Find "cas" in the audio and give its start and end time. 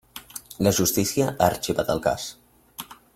2.09-2.29